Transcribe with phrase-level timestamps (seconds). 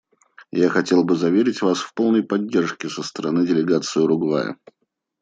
[0.59, 4.57] Я хотел бы заверить Вас в полной поддержке со стороны делегации Уругвая.